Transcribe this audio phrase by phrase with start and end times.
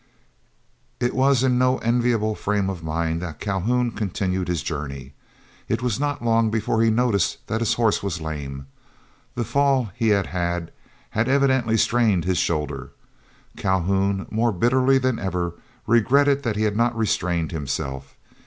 [0.99, 5.13] It was in no enviable frame of mind that Calhoun continued his journey.
[5.69, 8.65] It was not long before he noticed that his horse was lame.
[9.35, 10.71] The fall that he had had,
[11.11, 12.93] had evidently strained his shoulder.
[13.57, 15.53] Calhoun more bitterly than ever
[15.85, 18.15] regretted that he had not restrained himself.